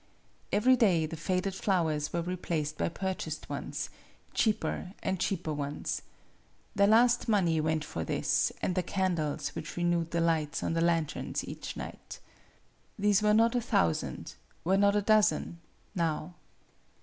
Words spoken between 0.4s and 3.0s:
Every day the faded flowers were replaced by